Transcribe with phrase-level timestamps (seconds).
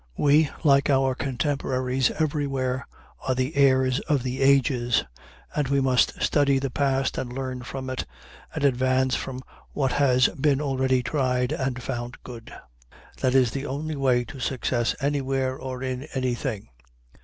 [0.17, 2.87] We, like our contemporaries everywhere,
[3.27, 5.03] are the heirs of the ages,
[5.55, 8.07] and we must study the past, and learn from it,
[8.55, 9.41] and advance from
[9.73, 12.51] what has been already tried and found good.
[13.17, 16.69] That is the only way to success anywhere, or in anything.